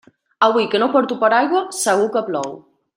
[0.45, 2.55] Avui que no porto paraigua segur que plou.